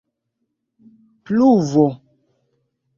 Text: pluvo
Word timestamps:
pluvo 1.25 1.85